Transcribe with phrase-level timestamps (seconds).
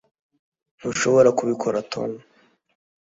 [0.77, 2.11] ntushobora kubikorera tom